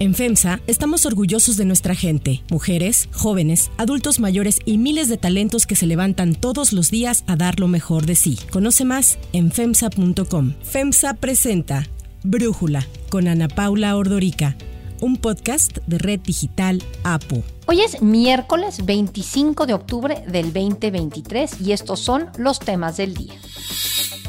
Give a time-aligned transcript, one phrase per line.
[0.00, 5.66] En FEMSA estamos orgullosos de nuestra gente, mujeres, jóvenes, adultos mayores y miles de talentos
[5.66, 8.38] que se levantan todos los días a dar lo mejor de sí.
[8.50, 10.54] Conoce más en FEMSA.com.
[10.62, 11.86] FEMSA presenta
[12.22, 14.56] Brújula con Ana Paula Ordorica,
[15.02, 17.42] un podcast de Red Digital APU.
[17.66, 23.34] Hoy es miércoles 25 de octubre del 2023 y estos son los temas del día.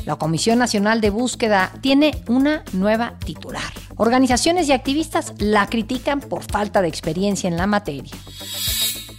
[0.05, 3.61] La Comisión Nacional de Búsqueda tiene una nueva titular.
[3.97, 8.12] Organizaciones y activistas la critican por falta de experiencia en la materia.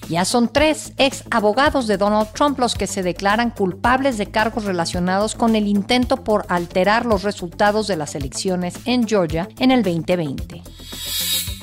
[0.09, 4.65] Ya son tres ex abogados de Donald Trump los que se declaran culpables de cargos
[4.65, 9.83] relacionados con el intento por alterar los resultados de las elecciones en Georgia en el
[9.83, 10.63] 2020.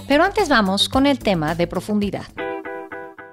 [0.08, 2.25] Pero antes vamos con el tema de profundidad.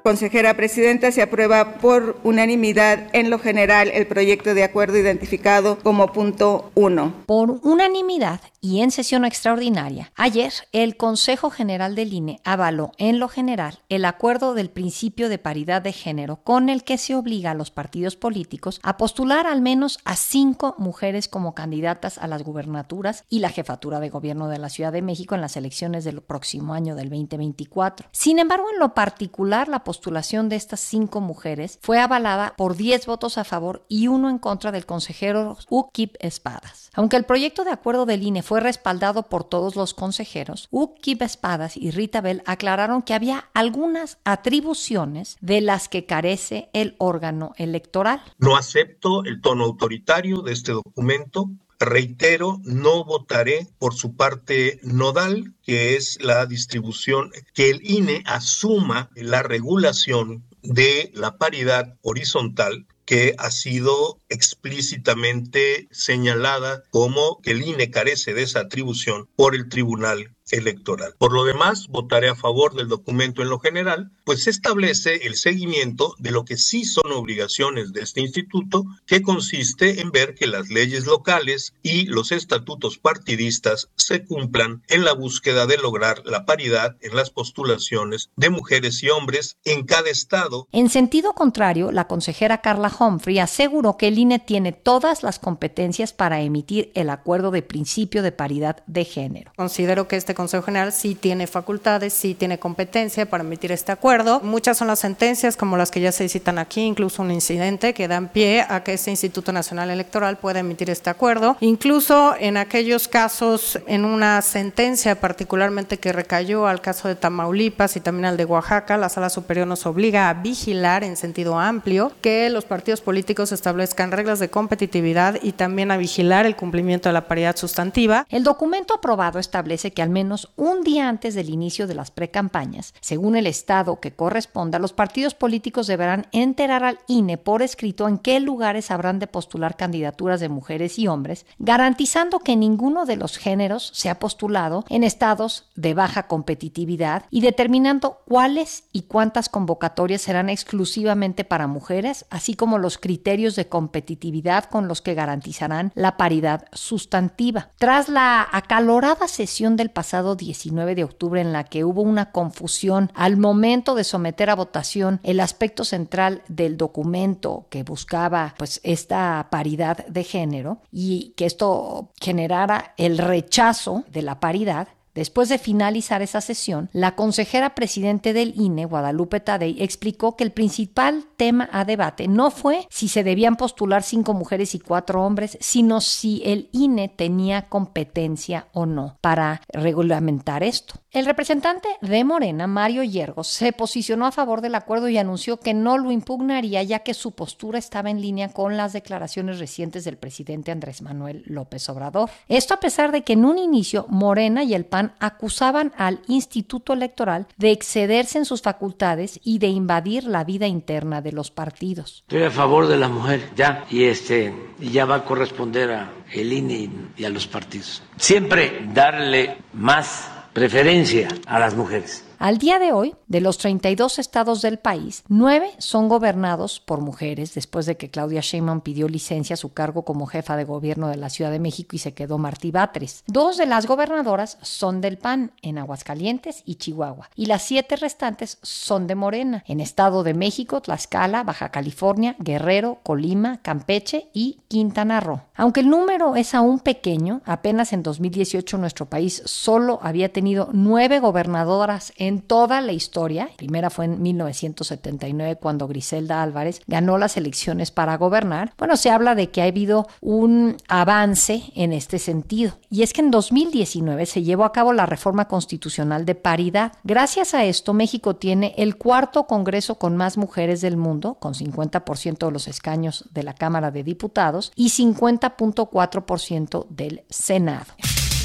[0.06, 6.12] Consejera Presidenta, se aprueba por unanimidad en lo general el proyecto de acuerdo identificado como
[6.12, 7.24] punto 1.
[7.26, 13.28] Por unanimidad y en sesión extraordinaria, ayer el Consejo General del INE avaló en lo
[13.28, 17.54] general el acuerdo del principio de paridad de género con el que se obliga a
[17.54, 23.22] los partidos políticos a postular al menos a cinco mujeres como candidatas a las gubernaturas
[23.28, 26.74] y la jefatura de gobierno de la Ciudad de México en las elecciones del próximo
[26.74, 28.08] año del 2024.
[28.10, 33.06] Sin embargo, en lo particular, la postulación de estas cinco mujeres fue avalada por 10
[33.06, 36.90] votos a favor y uno en contra del consejero Ukip Espadas.
[36.94, 41.76] Aunque el proyecto de acuerdo del INE fue respaldado por todos los consejeros, Ukip Espadas
[41.76, 48.22] y Rita Bell aclararon que había algunas atribuciones de las que carece el órgano electoral.
[48.38, 55.54] No acepto el tono autoritario de este documento Reitero, no votaré por su parte nodal,
[55.62, 63.34] que es la distribución, que el INE asuma la regulación de la paridad horizontal que
[63.38, 70.35] ha sido explícitamente señalada como que el INE carece de esa atribución por el Tribunal
[70.50, 71.14] electoral.
[71.18, 76.14] Por lo demás, votaré a favor del documento en lo general, pues establece el seguimiento
[76.18, 80.68] de lo que sí son obligaciones de este instituto, que consiste en ver que las
[80.68, 86.96] leyes locales y los estatutos partidistas se cumplan en la búsqueda de lograr la paridad
[87.00, 90.68] en las postulaciones de mujeres y hombres en cada estado.
[90.72, 96.12] En sentido contrario, la consejera Carla Humphrey aseguró que el INE tiene todas las competencias
[96.12, 99.52] para emitir el acuerdo de principio de paridad de género.
[99.56, 104.40] Considero que este Consejo General sí tiene facultades, sí tiene competencia para emitir este acuerdo.
[104.40, 108.06] Muchas son las sentencias, como las que ya se citan aquí, incluso un incidente que
[108.06, 111.56] dan pie a que este Instituto Nacional Electoral pueda emitir este acuerdo.
[111.60, 118.00] Incluso en aquellos casos, en una sentencia particularmente que recayó al caso de Tamaulipas y
[118.00, 122.50] también al de Oaxaca, la Sala Superior nos obliga a vigilar en sentido amplio que
[122.50, 127.26] los partidos políticos establezcan reglas de competitividad y también a vigilar el cumplimiento de la
[127.26, 128.26] paridad sustantiva.
[128.28, 130.25] El documento aprobado establece que al menos
[130.56, 135.34] un día antes del inicio de las precampañas, según el estado que corresponda, los partidos
[135.34, 140.48] políticos deberán enterar al INE por escrito en qué lugares habrán de postular candidaturas de
[140.48, 146.26] mujeres y hombres, garantizando que ninguno de los géneros sea postulado en estados de baja
[146.26, 153.56] competitividad y determinando cuáles y cuántas convocatorias serán exclusivamente para mujeres, así como los criterios
[153.56, 157.70] de competitividad con los que garantizarán la paridad sustantiva.
[157.78, 163.10] Tras la acalorada sesión del pasado 19 de octubre en la que hubo una confusión
[163.14, 169.48] al momento de someter a votación el aspecto central del documento que buscaba pues esta
[169.50, 176.20] paridad de género y que esto generara el rechazo de la paridad, Después de finalizar
[176.20, 181.86] esa sesión, la consejera presidente del INE, Guadalupe Tadei, explicó que el principal tema a
[181.86, 186.68] debate no fue si se debían postular cinco mujeres y cuatro hombres, sino si el
[186.72, 190.96] INE tenía competencia o no para regulamentar esto.
[191.10, 195.72] El representante de Morena, Mario Yergos, se posicionó a favor del acuerdo y anunció que
[195.72, 200.18] no lo impugnaría ya que su postura estaba en línea con las declaraciones recientes del
[200.18, 202.28] presidente Andrés Manuel López Obrador.
[202.48, 206.92] Esto a pesar de que en un inicio Morena y el PAN acusaban al Instituto
[206.92, 212.24] Electoral de excederse en sus facultades y de invadir la vida interna de los partidos.
[212.28, 216.52] Estoy a favor de la mujer, ya, y este ya va a corresponder a el
[216.52, 218.02] INE y a los partidos.
[218.16, 222.25] Siempre darle más preferencia a las mujeres.
[222.38, 227.54] Al día de hoy, de los 32 estados del país, 9 son gobernados por mujeres
[227.54, 231.16] después de que Claudia Sheinbaum pidió licencia a su cargo como jefa de gobierno de
[231.16, 233.24] la Ciudad de México y se quedó Martí Batres.
[233.26, 238.58] Dos de las gobernadoras son del PAN en Aguascalientes y Chihuahua y las siete restantes
[238.62, 245.20] son de Morena en Estado de México, Tlaxcala, Baja California, Guerrero, Colima, Campeche y Quintana
[245.20, 245.40] Roo.
[245.54, 251.18] Aunque el número es aún pequeño, apenas en 2018 nuestro país solo había tenido nueve
[251.18, 253.46] gobernadoras en toda la historia.
[253.50, 258.72] La primera fue en 1979 cuando Griselda Álvarez ganó las elecciones para gobernar.
[258.78, 262.78] Bueno, se habla de que ha habido un avance en este sentido.
[262.90, 266.92] Y es que en 2019 se llevó a cabo la reforma constitucional de paridad.
[267.04, 272.46] Gracias a esto, México tiene el cuarto Congreso con más mujeres del mundo, con 50%
[272.46, 277.86] de los escaños de la Cámara de Diputados y 50.4% del Senado.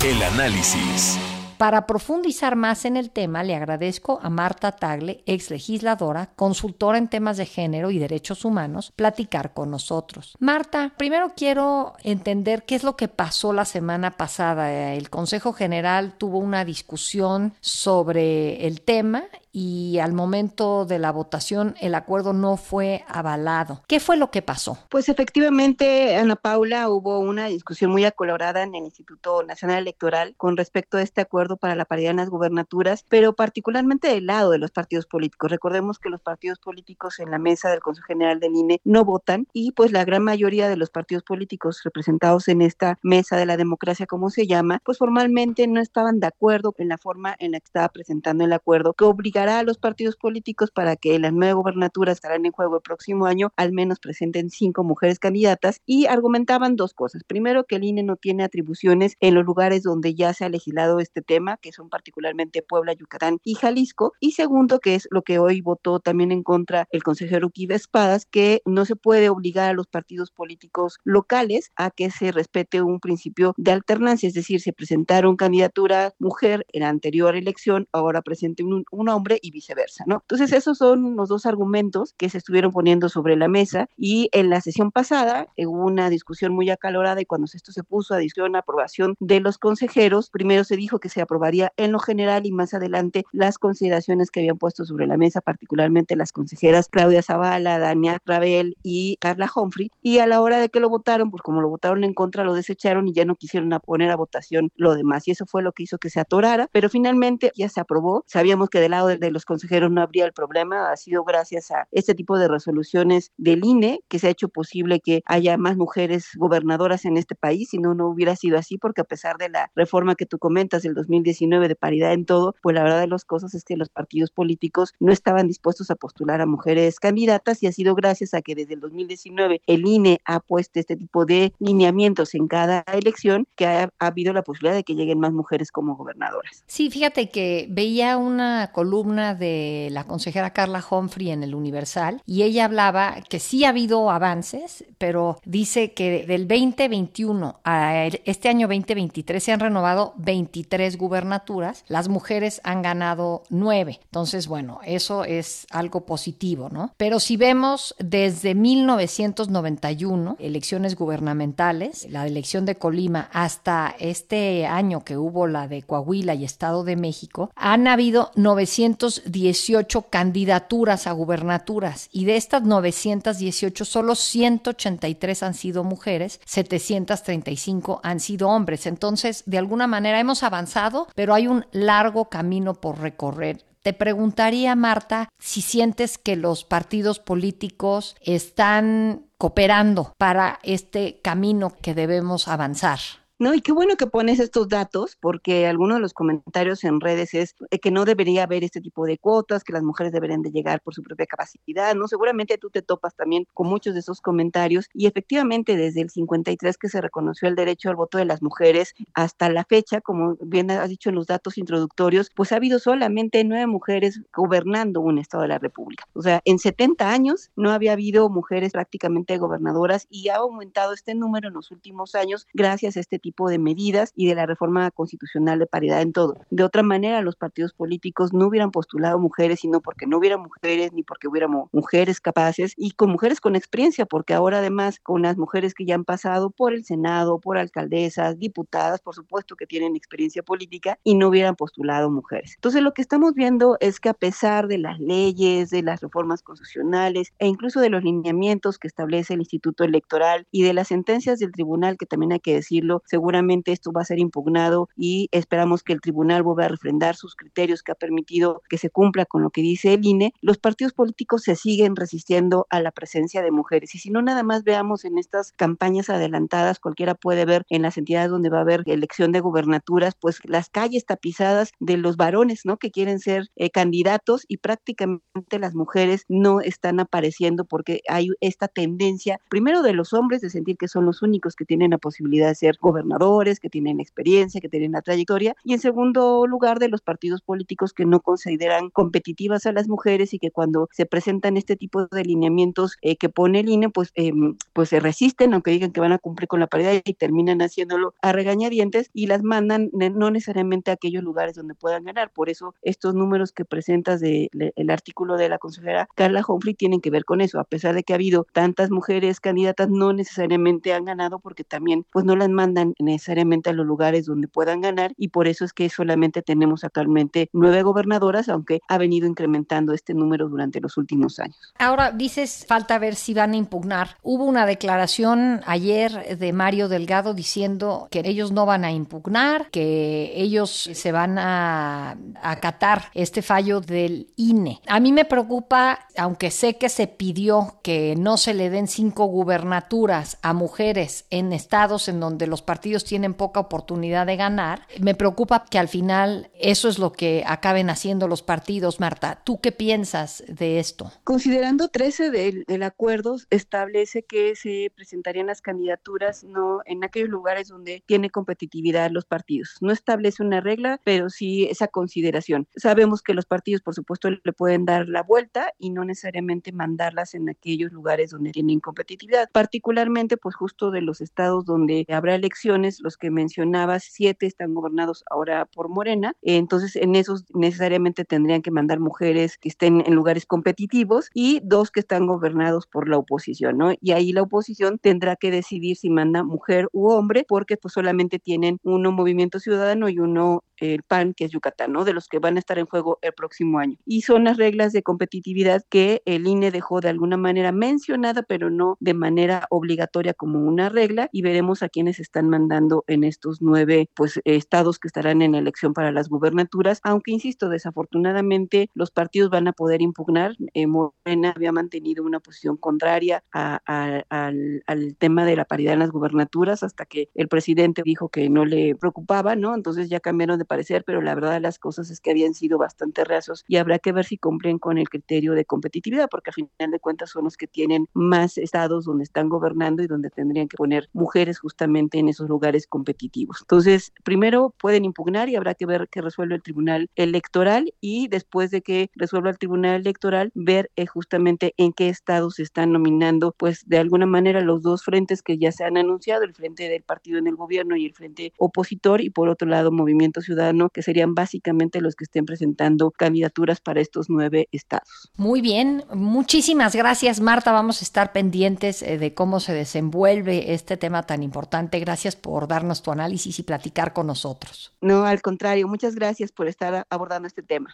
[0.04, 1.20] El análisis.
[1.62, 7.08] Para profundizar más en el tema, le agradezco a Marta Tagle, ex legisladora, consultora en
[7.08, 10.36] temas de género y derechos humanos, platicar con nosotros.
[10.40, 14.96] Marta, primero quiero entender qué es lo que pasó la semana pasada.
[14.96, 21.76] El Consejo General tuvo una discusión sobre el tema y al momento de la votación
[21.82, 23.84] el acuerdo no fue avalado.
[23.88, 24.78] ¿Qué fue lo que pasó?
[24.90, 30.58] Pues efectivamente, Ana Paula, hubo una discusión muy acolorada en el Instituto Nacional Electoral con
[30.58, 34.58] respecto a este acuerdo para la paridad en las gubernaturas, pero particularmente del lado de
[34.58, 35.52] los partidos políticos.
[35.52, 39.48] Recordemos que los partidos políticos en la mesa del Consejo General del INE no votan
[39.54, 43.58] y pues la gran mayoría de los partidos políticos representados en esta mesa de la
[43.58, 47.60] democracia, como se llama, pues formalmente no estaban de acuerdo en la forma en la
[47.60, 51.54] que estaba presentando el acuerdo que obliga a los partidos políticos para que las nueve
[51.54, 56.76] gubernaturas estarán en juego el próximo año al menos presenten cinco mujeres candidatas y argumentaban
[56.76, 57.24] dos cosas.
[57.24, 61.00] Primero, que el INE no tiene atribuciones en los lugares donde ya se ha legislado
[61.00, 64.14] este tema, que son particularmente Puebla, Yucatán y Jalisco.
[64.20, 68.26] Y segundo, que es lo que hoy votó también en contra el consejero Kiva Espadas,
[68.26, 73.00] que no se puede obligar a los partidos políticos locales a que se respete un
[73.00, 78.64] principio de alternancia, es decir, se presentaron candidatura mujer en la anterior elección, ahora presente
[78.64, 80.20] un, un hombre y viceversa, ¿no?
[80.22, 84.50] Entonces, esos son los dos argumentos que se estuvieron poniendo sobre la mesa y en
[84.50, 88.56] la sesión pasada hubo una discusión muy acalorada y cuando esto se puso a discusión,
[88.56, 92.74] aprobación de los consejeros, primero se dijo que se aprobaría en lo general y más
[92.74, 98.20] adelante las consideraciones que habían puesto sobre la mesa, particularmente las consejeras Claudia Zavala, Dania
[98.26, 101.70] Ravel y Carla Humphrey, y a la hora de que lo votaron, pues como lo
[101.70, 105.32] votaron en contra, lo desecharon y ya no quisieron poner a votación lo demás, y
[105.32, 108.80] eso fue lo que hizo que se atorara, pero finalmente ya se aprobó, sabíamos que
[108.80, 110.92] del lado del de los consejeros no habría el problema.
[110.92, 115.00] Ha sido gracias a este tipo de resoluciones del INE que se ha hecho posible
[115.00, 117.70] que haya más mujeres gobernadoras en este país.
[117.70, 120.84] Si no, no hubiera sido así, porque a pesar de la reforma que tú comentas
[120.84, 123.90] del 2019 de paridad en todo, pues la verdad de las cosas es que los
[123.90, 128.42] partidos políticos no estaban dispuestos a postular a mujeres candidatas y ha sido gracias a
[128.42, 133.46] que desde el 2019 el INE ha puesto este tipo de lineamientos en cada elección
[133.56, 136.64] que ha, ha habido la posibilidad de que lleguen más mujeres como gobernadoras.
[136.68, 142.44] Sí, fíjate que veía una columna de la consejera Carla Humphrey en el Universal y
[142.44, 148.68] ella hablaba que sí ha habido avances, pero dice que del 2021 a este año
[148.68, 154.00] 2023 se han renovado 23 gubernaturas, las mujeres han ganado 9.
[154.04, 156.94] Entonces, bueno, eso es algo positivo, ¿no?
[156.98, 165.18] Pero si vemos desde 1991, elecciones gubernamentales, la elección de Colima hasta este año que
[165.18, 172.08] hubo la de Coahuila y Estado de México, han habido 900 918 candidaturas a gubernaturas
[172.12, 178.86] y de estas 918 solo 183 han sido mujeres, 735 han sido hombres.
[178.86, 183.66] Entonces, de alguna manera hemos avanzado, pero hay un largo camino por recorrer.
[183.82, 191.96] Te preguntaría, Marta, si sientes que los partidos políticos están cooperando para este camino que
[191.96, 193.00] debemos avanzar.
[193.42, 197.34] No, y qué bueno que pones estos datos, porque algunos de los comentarios en redes
[197.34, 200.52] es eh, que no debería haber este tipo de cuotas, que las mujeres deberían de
[200.52, 202.08] llegar por su propia capacidad, ¿no?
[202.08, 206.78] Seguramente tú te topas también con muchos de esos comentarios y efectivamente desde el 53
[206.78, 210.70] que se reconoció el derecho al voto de las mujeres hasta la fecha, como bien
[210.70, 215.42] has dicho en los datos introductorios, pues ha habido solamente nueve mujeres gobernando un estado
[215.42, 216.06] de la República.
[216.14, 221.16] O sea, en 70 años no había habido mujeres prácticamente gobernadoras y ha aumentado este
[221.16, 224.46] número en los últimos años gracias a este tipo tipo de medidas y de la
[224.46, 226.38] reforma constitucional de paridad en todo.
[226.50, 230.92] De otra manera, los partidos políticos no hubieran postulado mujeres, sino porque no hubiera mujeres
[230.92, 235.38] ni porque hubiera mujeres capaces y con mujeres con experiencia, porque ahora además con las
[235.38, 239.96] mujeres que ya han pasado por el Senado, por alcaldesas, diputadas, por supuesto que tienen
[239.96, 242.56] experiencia política y no hubieran postulado mujeres.
[242.56, 246.42] Entonces lo que estamos viendo es que a pesar de las leyes, de las reformas
[246.42, 251.40] constitucionales e incluso de los lineamientos que establece el Instituto Electoral y de las sentencias
[251.40, 255.84] del tribunal, que también hay que decirlo, seguramente esto va a ser impugnado y esperamos
[255.84, 259.44] que el tribunal vuelva a refrendar sus criterios que ha permitido que se cumpla con
[259.44, 263.52] lo que dice el INE, los partidos políticos se siguen resistiendo a la presencia de
[263.52, 263.94] mujeres.
[263.94, 268.00] Y si no, nada más veamos en estas campañas adelantadas, cualquiera puede ver en las
[268.00, 272.62] entidades donde va a haber elección de gubernaturas, pues las calles tapizadas de los varones,
[272.66, 272.78] ¿no?
[272.78, 278.68] Que quieren ser eh, candidatos y prácticamente las mujeres no están apareciendo porque hay esta
[278.68, 282.48] tendencia, primero de los hombres, de sentir que son los únicos que tienen la posibilidad
[282.48, 282.78] de ser
[283.12, 287.42] gobernadores, que tienen experiencia, que tienen la trayectoria, y en segundo lugar de los partidos
[287.42, 292.06] políticos que no consideran competitivas a las mujeres y que cuando se presentan este tipo
[292.08, 296.02] de lineamientos eh, que pone el INE, pues, em, pues se resisten, aunque digan que
[296.02, 300.32] van a cumplir con la paridad y terminan haciéndolo a regañadientes y las mandan no
[300.32, 302.32] necesariamente a aquellos lugares donde puedan ganar.
[302.32, 306.74] Por eso estos números que presentas del de, el artículo de la consejera Carla Humphrey
[306.74, 307.60] tienen que ver con eso.
[307.60, 312.06] A pesar de que ha habido tantas mujeres candidatas, no necesariamente han ganado porque también
[312.12, 315.74] pues no las mandan necesariamente a los lugares donde puedan ganar y por eso es
[315.74, 321.40] que solamente tenemos actualmente nueve gobernadoras, aunque ha venido incrementando este número durante los últimos
[321.40, 321.74] años.
[321.78, 324.18] Ahora dices, falta ver si van a impugnar.
[324.22, 330.34] Hubo una declaración ayer de Mario Delgado diciendo que ellos no van a impugnar, que
[330.36, 334.82] ellos se van a acatar este fallo del INE.
[334.88, 339.26] A mí me preocupa, aunque sé que se pidió que no se le den cinco
[339.26, 345.16] gubernaturas a mujeres en estados en donde los partidos tienen poca oportunidad de ganar, me
[345.16, 349.42] preocupa que al final eso es lo que acaben haciendo los partidos, Marta.
[349.44, 351.12] ¿Tú qué piensas de esto?
[351.24, 357.68] Considerando 13 del, del acuerdo, establece que se presentarían las candidaturas no en aquellos lugares
[357.68, 359.78] donde tiene competitividad los partidos.
[359.82, 362.68] No establece una regla, pero sí esa consideración.
[362.76, 367.34] Sabemos que los partidos, por supuesto, le pueden dar la vuelta y no necesariamente mandarlas
[367.34, 369.50] en aquellos lugares donde tienen competitividad.
[369.52, 375.24] Particularmente, pues justo de los estados donde habrá elecciones, los que mencionabas, siete están gobernados
[375.30, 380.46] ahora por Morena, entonces en esos necesariamente tendrían que mandar mujeres que estén en lugares
[380.46, 383.94] competitivos y dos que están gobernados por la oposición, ¿no?
[384.00, 388.40] Y ahí la oposición tendrá que decidir si manda mujer u hombre, porque pues solamente
[388.40, 392.06] tienen uno movimiento ciudadano y uno el PAN, que es Yucatán, ¿no?
[392.06, 393.98] De los que van a estar en juego el próximo año.
[394.06, 398.70] Y son las reglas de competitividad que el INE dejó de alguna manera mencionada, pero
[398.72, 402.61] no de manera obligatoria como una regla, y veremos a quienes están mandando
[403.08, 408.90] en estos nueve pues, estados que estarán en elección para las gubernaturas, aunque insisto, desafortunadamente
[408.94, 410.56] los partidos van a poder impugnar.
[410.74, 416.12] Eh, Morena había mantenido una posición contraria al, al tema de la paridad en las
[416.12, 419.76] gubernaturas hasta que el presidente dijo que no le preocupaba, ¿no?
[419.76, 422.78] Entonces ya cambiaron de parecer, pero la verdad de las cosas es que habían sido
[422.78, 426.56] bastante reacios y habrá que ver si cumplen con el criterio de competitividad, porque al
[426.56, 430.68] final de cuentas son los que tienen más estados donde están gobernando y donde tendrían
[430.68, 433.58] que poner mujeres justamente en esos lugares competitivos.
[433.62, 438.70] Entonces, primero pueden impugnar y habrá que ver qué resuelve el Tribunal Electoral y después
[438.72, 443.56] de que resuelva el Tribunal Electoral, ver eh, justamente en qué estados se están nominando,
[443.58, 447.04] pues de alguna manera los dos frentes que ya se han anunciado, el frente del
[447.04, 451.02] partido en el gobierno y el frente opositor y por otro lado Movimiento Ciudadano que
[451.02, 455.32] serían básicamente los que estén presentando candidaturas para estos nueve estados.
[455.38, 460.98] Muy bien, muchísimas gracias Marta, vamos a estar pendientes eh, de cómo se desenvuelve este
[460.98, 462.00] tema tan importante.
[462.00, 464.94] Gracias por darnos tu análisis y platicar con nosotros.
[465.02, 467.94] No, al contrario, muchas gracias por estar abordando este tema.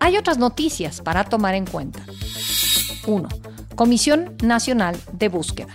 [0.00, 2.00] Hay otras noticias para tomar en cuenta.
[3.06, 3.28] 1.
[3.76, 5.74] Comisión Nacional de Búsqueda.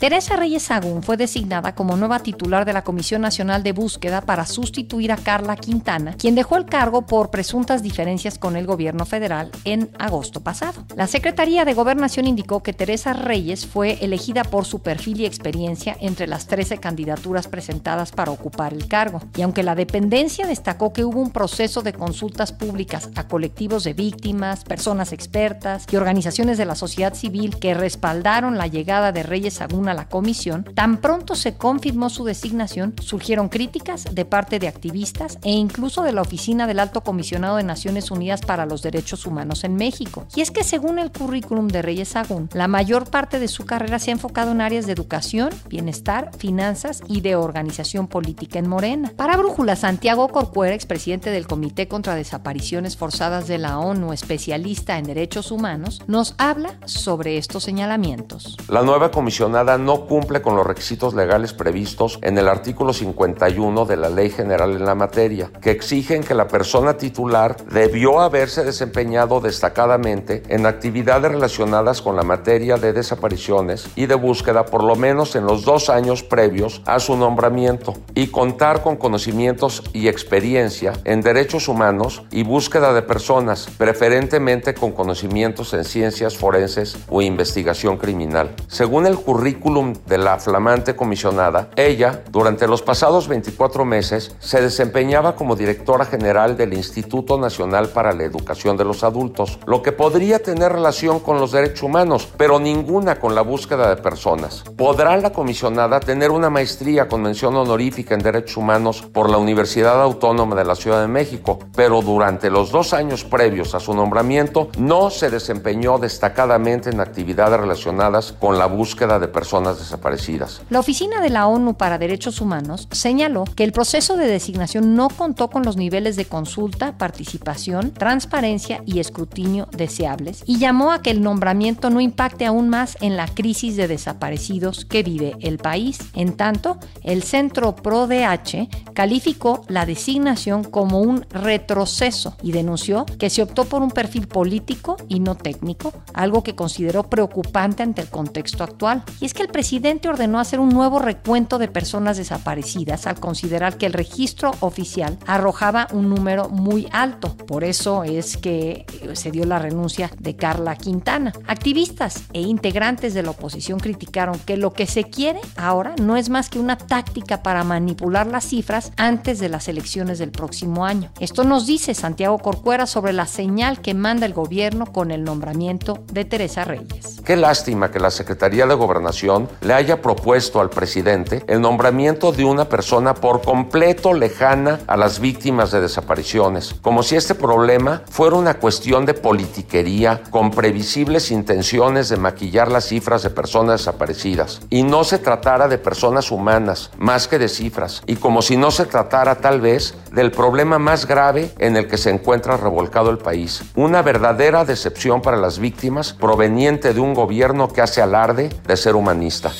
[0.00, 4.46] Teresa Reyes Sagún fue designada como nueva titular de la Comisión Nacional de Búsqueda para
[4.46, 9.50] sustituir a Carla Quintana, quien dejó el cargo por presuntas diferencias con el gobierno federal
[9.66, 10.86] en agosto pasado.
[10.96, 15.94] La Secretaría de Gobernación indicó que Teresa Reyes fue elegida por su perfil y experiencia
[16.00, 19.20] entre las 13 candidaturas presentadas para ocupar el cargo.
[19.36, 23.92] Y aunque la dependencia destacó que hubo un proceso de consultas públicas a colectivos de
[23.92, 29.52] víctimas, personas expertas y organizaciones de la sociedad civil que respaldaron la llegada de Reyes
[29.52, 34.68] Sagún a la comisión, tan pronto se confirmó su designación, surgieron críticas de parte de
[34.68, 39.26] activistas e incluso de la Oficina del Alto Comisionado de Naciones Unidas para los Derechos
[39.26, 40.26] Humanos en México.
[40.34, 43.98] Y es que según el currículum de Reyes Sagún, la mayor parte de su carrera
[43.98, 49.12] se ha enfocado en áreas de educación, bienestar, finanzas y de organización política en Morena.
[49.16, 55.04] Para Brújula, Santiago Corcuera, expresidente del Comité contra Desapariciones Forzadas de la ONU, especialista en
[55.04, 58.56] derechos humanos, nos habla sobre estos señalamientos.
[58.68, 63.96] La nueva comisionada no cumple con los requisitos legales previstos en el artículo 51 de
[63.96, 69.40] la Ley General en la materia, que exigen que la persona titular debió haberse desempeñado
[69.40, 75.34] destacadamente en actividades relacionadas con la materia de desapariciones y de búsqueda por lo menos
[75.36, 81.22] en los dos años previos a su nombramiento y contar con conocimientos y experiencia en
[81.22, 88.54] derechos humanos y búsqueda de personas, preferentemente con conocimientos en ciencias forenses o investigación criminal.
[88.68, 95.36] Según el currículum de la flamante comisionada, ella, durante los pasados 24 meses, se desempeñaba
[95.36, 100.42] como directora general del Instituto Nacional para la Educación de los Adultos, lo que podría
[100.42, 104.64] tener relación con los derechos humanos, pero ninguna con la búsqueda de personas.
[104.76, 110.02] ¿Podrá la comisionada tener una maestría con mención honorífica en derechos humanos por la Universidad
[110.02, 114.68] Autónoma de la Ciudad de México, pero durante los dos años previos a su nombramiento
[114.78, 120.62] no se desempeñó destacadamente en actividades relacionadas con la búsqueda de personas desaparecidas.
[120.70, 125.08] La Oficina de la ONU para Derechos Humanos señaló que el proceso de designación no
[125.08, 131.10] contó con los niveles de consulta, participación, transparencia y escrutinio deseables y llamó a que
[131.10, 135.98] el nombramiento no impacte aún más en la crisis de desaparecidos que vive el país.
[136.14, 143.42] En tanto, el Centro ProDH calificó la designación como un retroceso y denunció que se
[143.42, 148.64] optó por un perfil político y no técnico, algo que consideró preocupante ante el contexto
[148.64, 149.04] actual.
[149.20, 153.76] Y es que el presidente ordenó hacer un nuevo recuento de personas desaparecidas al considerar
[153.76, 157.36] que el registro oficial arrojaba un número muy alto.
[157.36, 161.32] Por eso es que se dio la renuncia de Carla Quintana.
[161.46, 166.30] Activistas e integrantes de la oposición criticaron que lo que se quiere ahora no es
[166.30, 171.10] más que una táctica para manipular las cifras antes de las elecciones del próximo año.
[171.20, 176.04] Esto nos dice Santiago Corcuera sobre la señal que manda el gobierno con el nombramiento
[176.12, 177.20] de Teresa Reyes.
[177.24, 182.44] Qué lástima que la Secretaría de Gobernación le haya propuesto al presidente el nombramiento de
[182.44, 188.36] una persona por completo lejana a las víctimas de desapariciones, como si este problema fuera
[188.36, 194.60] una cuestión de politiquería con previsibles intenciones de maquillar las cifras de personas desaparecidas.
[194.70, 198.70] Y no se tratara de personas humanas más que de cifras y como si no
[198.70, 203.18] se tratara tal vez del problema más grave en el que se encuentra revolcado el
[203.18, 208.76] país, una verdadera decepción para las víctimas proveniente de un gobierno que hace alarde de
[208.76, 209.52] ser humanista.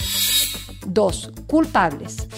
[0.86, 1.32] 2.
[1.46, 2.28] Culpables.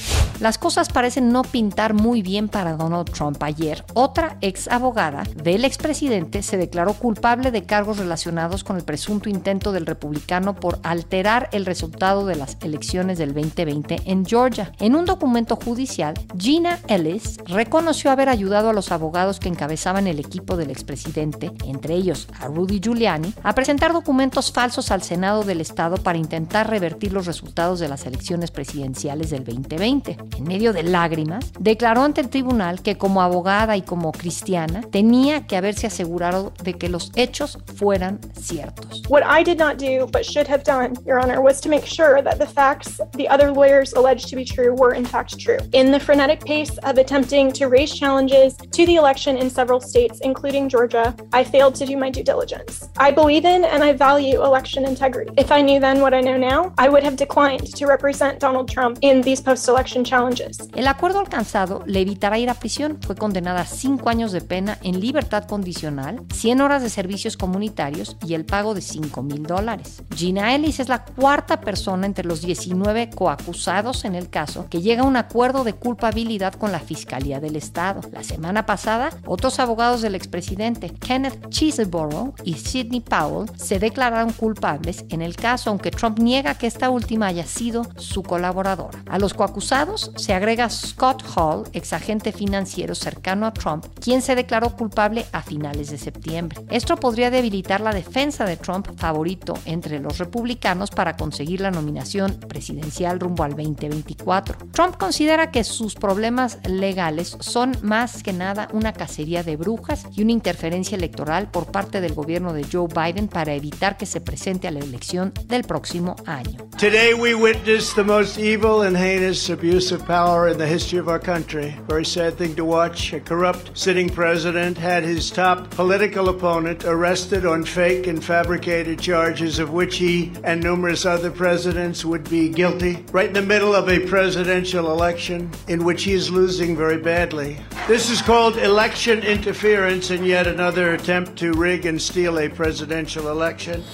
[0.40, 3.40] Las cosas parecen no pintar muy bien para Donald Trump.
[3.44, 9.28] Ayer, otra ex abogada del expresidente se declaró culpable de cargos relacionados con el presunto
[9.28, 14.72] intento del republicano por alterar el resultado de las elecciones del 2020 en Georgia.
[14.80, 20.18] En un documento judicial, Gina Ellis reconoció haber ayudado a los abogados que encabezaban el
[20.18, 25.60] equipo del expresidente, entre ellos a Rudy Giuliani, a presentar documentos falsos al Senado del
[25.60, 30.82] Estado para intentar revertir los resultados de las elecciones presidenciales del 2020 en medio de
[30.82, 36.52] lágrimas, declaró ante el tribunal que como abogada y como cristiana tenía que haberse asegurado
[36.62, 39.02] de que los hechos fueran ciertos.
[39.08, 42.22] What I did not do but should have done, Your Honor, was to make sure
[42.22, 45.58] that the facts the other lawyers alleged to be true were in fact true.
[45.72, 50.20] In the frenetic pace of attempting to raise challenges to the election in several states,
[50.20, 52.88] including Georgia, I failed to do my due diligence.
[52.96, 55.32] I believe in and I value election integrity.
[55.36, 58.70] If I knew then what I know now, I would have declined to represent Donald
[58.70, 60.58] Trump in these post-election challenges.
[60.74, 62.98] El acuerdo alcanzado le evitará ir a prisión.
[63.04, 68.16] Fue condenada a cinco años de pena en libertad condicional, 100 horas de servicios comunitarios
[68.26, 70.02] y el pago de 5 mil dólares.
[70.14, 75.02] Gina Ellis es la cuarta persona entre los 19 coacusados en el caso que llega
[75.02, 78.00] a un acuerdo de culpabilidad con la Fiscalía del Estado.
[78.12, 85.04] La semana pasada, otros abogados del expresidente, Kenneth Cheeseborough y Sidney Powell, se declararon culpables
[85.08, 89.02] en el caso, aunque Trump niega que esta última haya sido su colaboradora.
[89.08, 94.76] A los coacusados se agrega Scott Hall, exagente financiero cercano a Trump, quien se declaró
[94.76, 96.60] culpable a finales de septiembre.
[96.68, 102.34] Esto podría debilitar la defensa de Trump, favorito entre los republicanos, para conseguir la nominación
[102.48, 104.58] presidencial rumbo al 2024.
[104.72, 110.22] Trump considera que sus problemas legales son más que nada una cacería de brujas y
[110.22, 114.68] una interferencia electoral por parte del gobierno de Joe Biden para evitar que se presente
[114.68, 116.58] a la elección del próximo año.
[116.78, 121.08] Today we witness the most evil and heinous abuse of power in the history of
[121.08, 121.72] our country.
[121.86, 123.12] Very sad thing to watch.
[123.12, 129.60] A corrupt sitting president had his top political opponent arrested on fake and fabricated charges
[129.60, 133.88] of which he and numerous other presidents would be guilty, right in the middle of
[133.88, 137.56] a presidential election in which he is losing very badly.
[137.86, 143.28] This is called election interference and yet another attempt to rig and steal a presidential
[143.28, 143.84] election.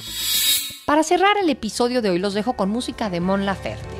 [0.87, 3.98] Para cerrar el episodio de hoy los dejo con música de Mon Laferte.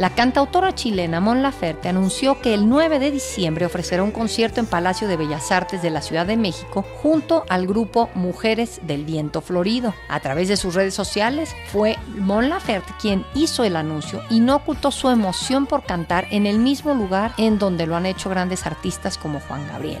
[0.00, 4.64] La cantautora chilena Mon Laferte anunció que el 9 de diciembre ofrecerá un concierto en
[4.64, 9.42] Palacio de Bellas Artes de la Ciudad de México junto al grupo Mujeres del Viento
[9.42, 9.92] Florido.
[10.08, 14.56] A través de sus redes sociales fue Mon Laferte quien hizo el anuncio y no
[14.56, 18.64] ocultó su emoción por cantar en el mismo lugar en donde lo han hecho grandes
[18.64, 20.00] artistas como Juan Gabriel.